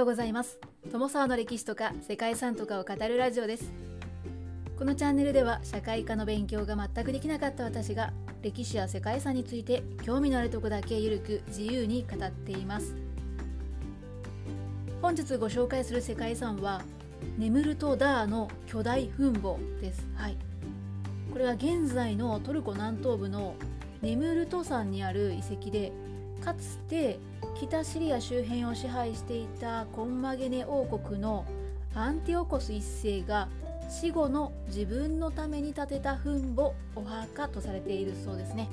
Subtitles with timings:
[0.00, 0.58] ようございます。
[0.90, 3.70] 友沢の歴史とか世界遺産とかを語るラジオです。
[4.78, 8.10] このチャンネルでは社会科の勉強が全くできなかった私が
[8.40, 12.96] 歴史や世界遺産について興味のあるとこだけゆるく自由に語っています。
[15.02, 16.80] 本日ご紹介する世界遺産は
[17.36, 20.08] ネムルトダーの巨大墳墓です。
[20.14, 20.38] はい。
[21.30, 23.54] これは現在のトルコ南東部の
[24.00, 25.92] ネムルト山にある遺跡で
[26.40, 27.18] かつて
[27.54, 31.44] 北シリア周辺を支配していたコンマゲネ王国の
[31.94, 33.48] アンティオコス一世が
[33.88, 38.68] 死後の自分のために建てた墳墓お墓とされているそうですね。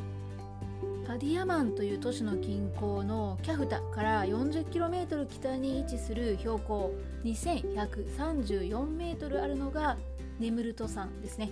[1.07, 6.93] パディアマンという都市の近郊のキャフタから 40km 北に位置する標高
[7.23, 9.97] 2134m あるのが
[10.37, 11.51] ネムルト山ですね。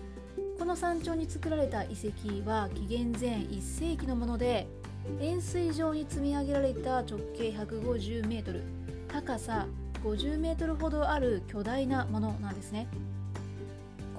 [0.60, 4.68] この山頂に作られた遺跡は紀元前1世紀のもので
[5.20, 8.62] 円錐状に積み上げられた直径 150m
[9.08, 9.68] 高さ
[10.04, 12.88] 50m ほどある巨大なものなんですね。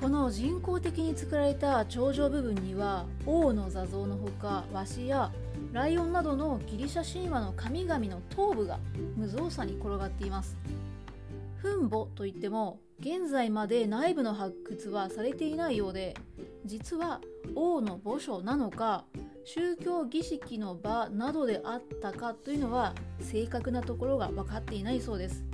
[0.00, 5.32] この人工的に作られた頂上部分には王の座像のほかワシや
[5.72, 8.78] ライオンなどのギリシャ神話の神々の頭部が
[9.16, 10.56] 無造作に転がっています。
[11.56, 16.14] 墳墓といっても現在まで内部の発掘はされていないようで
[16.64, 17.20] 実は
[17.54, 19.04] 王の墓所なのか
[19.48, 25.44] 宗教儀式の場などであったかというのは正確なところが分かっていないそうです。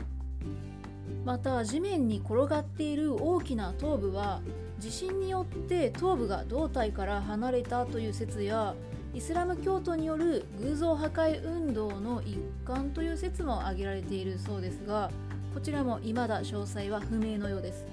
[1.26, 4.40] また地面に転がっている大きな頭部は
[4.78, 8.74] 地震によって頭部が胴体から離れたという説や
[9.12, 15.10] イスラム教徒による偶像破壊運動の一環という説も挙げられているそうですが
[15.52, 17.84] こちらも未だ詳細は不明のようです、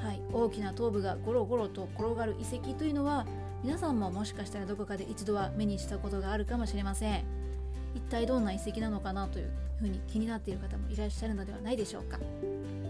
[0.00, 3.26] はい、大きな頭部がゴロゴロと転がる遺跡というのは
[3.64, 7.24] 皆さんももしかしたらどこかで一度は目にしたことがあるかもしれません。
[7.94, 12.18] 一体どんな遺跡なのかなというふうに気になっている方もいらっしゃるのではないでしょうか。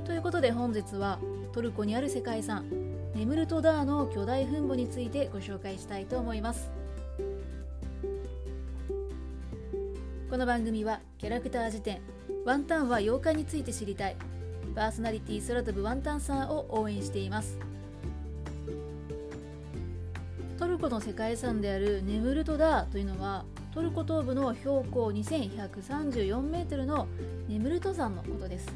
[0.05, 1.19] ということで本日は
[1.53, 2.67] トルコにある世界遺産
[3.15, 6.71] ネムルトダーの巨大墳墓についてご紹介したいと思います。
[10.31, 12.01] この番組はキャラクター辞典
[12.45, 14.17] ワンタンは妖怪について知りたい
[14.75, 17.59] パーソナリティ空飛ぶワンタンさんを応援しています。
[20.59, 27.07] トルコの世界遺産であるネムルトダーというのはトルコ東部の標高 2134m の
[27.49, 28.67] ネムルト山のことです。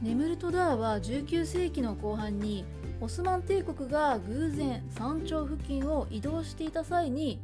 [0.00, 2.64] ネムルトダーは19世紀の後半に
[3.00, 7.40] オスマン帝国が偶然山頂付近を移動していた際に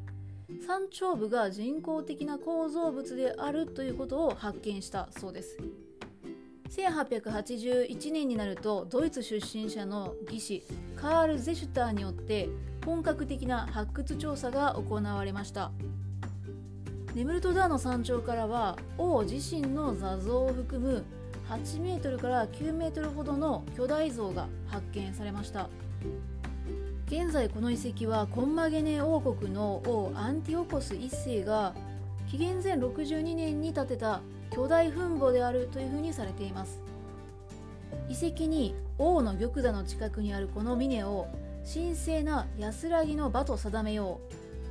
[0.64, 5.58] 山頂部が人工的な構造物であるということを発見したそうです。
[6.76, 10.64] 1881年になるとドイツ出身者の技師
[10.96, 12.48] カール・ゼシュターによって
[12.86, 15.70] 本格的な発掘調査が行われました。
[17.14, 21.04] ネムルトダーの山頂からは王自身の座像を含む
[21.50, 25.68] 8メートルから9メートルほどの巨大像が発見されました。
[27.06, 31.74] 現在この遺跡はコンマゲネ王国の王アンティオコス1世が
[32.30, 34.22] 紀元前62年に建てた
[34.54, 36.80] 巨大墳墓であるというふうにされています。
[38.08, 41.26] 遺跡に王の玉座の近くにあるこの峰を
[41.72, 44.20] 神聖な安らぎの場と定めよ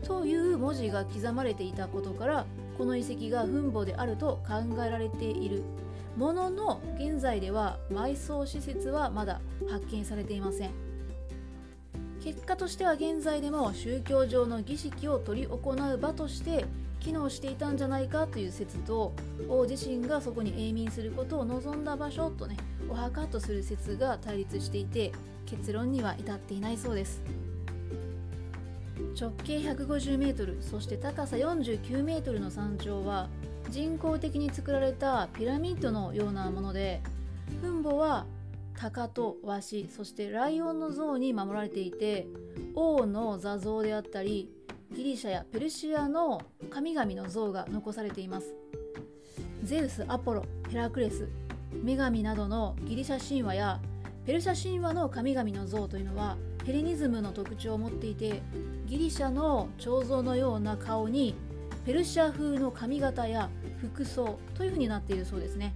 [0.03, 2.45] うという文字が刻まれていたことから
[2.77, 5.63] この遺跡が墳墓であると考えられている。
[6.17, 10.71] ものの現在では埋葬施設はまだ発見されていません。
[12.21, 16.65] 結果としては現在でも宗教上の儀式を執り行う場として
[17.01, 19.13] 機能していたんじゃないかという説と
[19.49, 22.55] 王自身がそこに永眠することを望んだ場所とね
[22.89, 25.11] お墓とする説が対立していて
[25.45, 27.21] 結論には至っていないそうです。
[29.19, 33.27] 直径 150m そして高さ 49m の山頂は
[33.69, 37.01] 人工的に作られたピラミッドのようなもので
[37.61, 38.25] 墳墓は
[38.75, 42.27] 鷹とワシそしてライオンの像に守られていて
[42.73, 44.49] 王の座像であったり
[44.93, 48.53] ギリシャやペルシアの神々の像が残されています。
[49.63, 51.29] ゼウス、アポロ、ヘラクレス、
[51.83, 53.79] 女神などのギリシャ神話や
[54.25, 58.41] ペルシャ神話の神々の像というのはヘレニズムの特徴を持っていて
[58.85, 61.35] ギリシャの彫像のような顔に
[61.85, 63.49] ペルシャ風の髪型や
[63.79, 65.73] 服装という風になっているそうですね。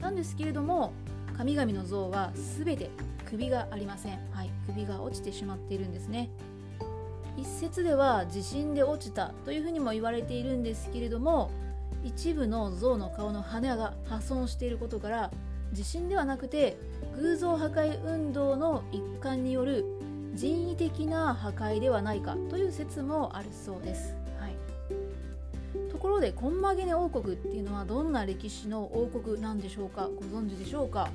[0.00, 0.92] なんですけれども
[1.36, 2.90] 神々の像は全て
[3.28, 6.30] 首がありません、はい、首が落ちてしまっているんですね。
[7.36, 11.50] 一説では地震で落ちたというふうにも言われているんですけれども
[12.04, 15.30] 一部の象の顔の羽が破損していることから
[15.72, 16.76] 地震ではなくて
[17.16, 19.84] 偶像破壊運動の一環による
[20.34, 24.56] 人為的な破壊ではないかという説もあるそうです、はい、
[25.90, 30.08] ところでコンマゲネ王国っていうのはどんな歴史の王国なんでしょうか？
[30.08, 31.08] ご存知でしょうか？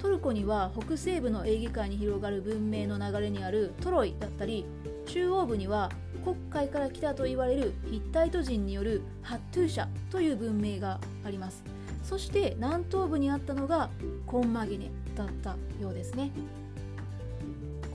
[0.00, 4.66] トルコには北西部のエーゲ海に広がる文明の流れにあるトロイだったり
[5.06, 5.90] 中央部には
[6.24, 11.62] 黒海から来たと言われるヒッタイト人によるハットゥーシャという文明があります。
[12.02, 13.90] そして南東部にあったのが
[14.26, 16.30] コンマゲネだったようですね。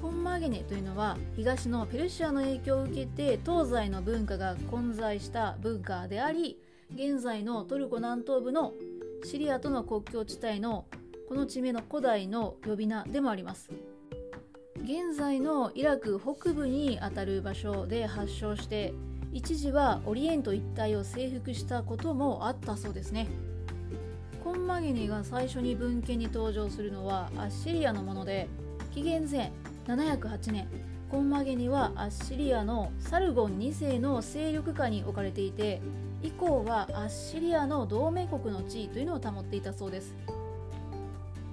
[0.02, 6.58] コンマゲネというのは東のペルシアの影響を受けて東西の文化が混在した文化であり
[6.96, 8.74] 現在のトルコ南東部の
[9.24, 10.86] シリアとの国境地帯の
[11.30, 13.70] この地名の古代の呼び名でもあります。
[14.84, 18.94] 現在のイラク北部にあたる場所で発祥して
[19.32, 23.28] 一時はオリエント一帯を征服したこともあったそうですね。
[24.44, 28.50] コンマゲネが最初に文献に登場するのはアッシリアのもので
[28.92, 29.52] 紀元前
[29.86, 30.68] 708年
[31.10, 35.80] コンマゲニはアッシリアのサルゴン2世の勢力下に置かれていて
[36.24, 40.16] 以降はアッシリアの同盟国の地位というのを保っていたそうです。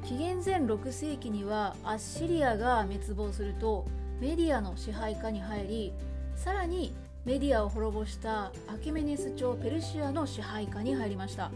[0.09, 3.85] 紀元前6世紀にはアッシリアが滅亡すると
[4.21, 5.93] メディアの支配下に入り
[6.35, 6.95] さらに
[7.27, 11.51] メディアを滅ぼしたアケメネス朝ペルシアの支配下に入りました。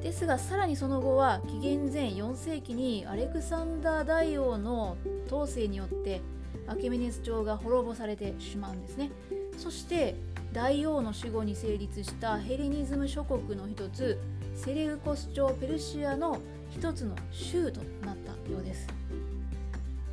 [0.00, 4.96] ですがさらにその後は紀元前4世紀にアレクサンダー大王の
[5.26, 6.22] 統制によって
[6.66, 9.10] アケメネス朝が滅ぼされてしまうんですね。
[9.58, 10.14] そして
[10.54, 14.18] 大王の死後に成立したヘレニズム諸国の一つ
[14.54, 16.38] セレウコス朝ペルシアの
[16.74, 18.88] 一つの州となったようです。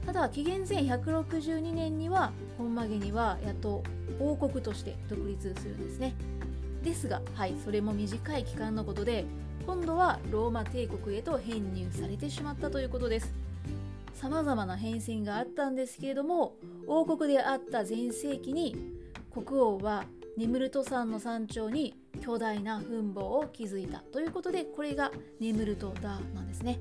[0.06, 3.84] ただ紀元前162年には本マゲニはやっと
[4.20, 6.14] 王国として独立するんですね。
[6.84, 9.26] ですがはいそれも短い期間のことで
[9.66, 13.34] 今度はローマ帝国へと編入されてしまったということです。
[14.14, 16.54] さまざまな変遷があったんですけれども
[16.86, 18.76] 王国であった全盛期に
[19.34, 20.04] 国王は
[20.42, 26.80] ネムルト山の山頂に巨大な墳墓を築いたということでこれがネムルトダーなんですね。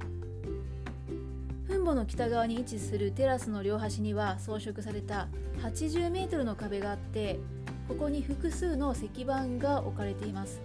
[1.68, 5.28] 墳墓の北側に位置するテラスの両端には装飾された
[5.58, 7.38] 80メートルの壁があって
[7.86, 10.62] ここに複数の石板が置かれています。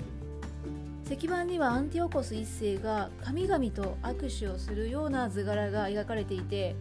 [1.05, 2.45] 石板にはアンティオコス1
[2.77, 6.77] 世が神々と握手をするような図柄が描かれていて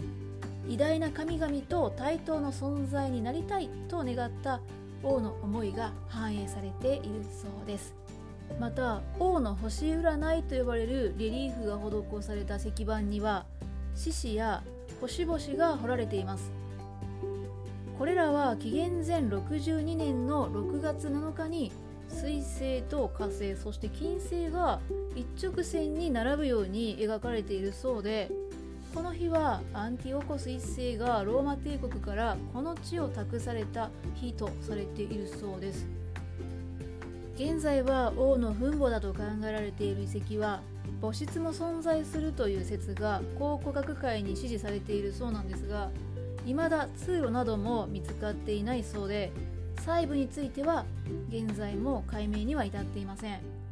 [0.69, 4.61] 偉大な神々と対等の存在になりたいと願った
[5.05, 7.95] 王の思いが反映されているそうです。
[8.59, 13.47] また王の星占いと呼ばれるレリーフが施された石板には
[13.95, 14.63] 獅子や
[15.01, 16.51] 星々が彫られています。
[17.99, 21.73] これらは紀元前62年の6月7日に
[22.09, 24.81] 水星と火星そして金星が
[25.15, 28.31] 一直線に並ぶように描かれているそうで
[28.95, 35.89] この日はアンティオコス1世がローマ帝国からこの地を託された日とされているそうです。
[37.35, 40.63] 現在は王の墳墓だと考えられている遺跡は
[41.01, 45.91] 墓室も存在するという説が考古学会に支持されているそうなんですが
[46.47, 49.33] 未だ通路なども見つかっていないそうで
[49.79, 50.85] 細部については
[51.29, 53.64] 現在も解明には至っていません。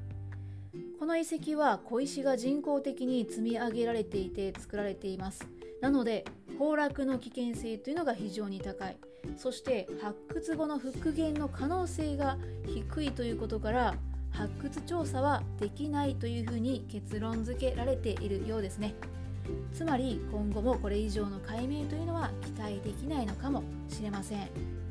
[1.02, 5.44] この遺跡は小石が人工的に積み上げられていて作られています。
[5.80, 6.24] なので
[6.60, 8.96] 崩落の危険性というのが非常に高い。
[9.36, 13.96] そして発掘後の復元の可能性が低いということから
[14.30, 18.94] 発掘調査はできないというふうに結論付けられているようですね。
[19.74, 24.81] つまり今後もこれ以上の解明というのは期待できないのかもしれません。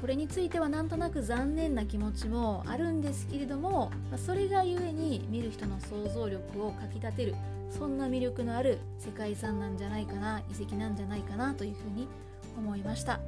[0.00, 7.34] これについてはなんとなく残念な気持ちもあるんですけれどもそれがゆえに見る人の想像力をかきたてる
[7.70, 12.08] そんな魅力のある世界遺産なんじゃないかな遺跡なんじゃないかなというふうに
[12.56, 13.20] 思いました。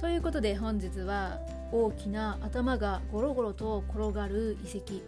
[0.00, 1.38] ということで本日は
[1.72, 5.00] 大きな頭がゴロゴロと転がる遺跡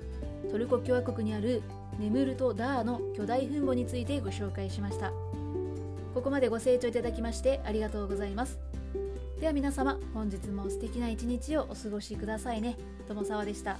[0.51, 1.63] トルコ共和国にある
[1.99, 5.13] ネムルト・ダーの巨大墳墓についてご紹介しました。
[6.15, 8.76] ここまでご清聴いただきましてありがとうございます。
[9.41, 12.77] では皆様本日も素敵な一日をお過ごしくださいね
[13.07, 13.77] 友沢でした。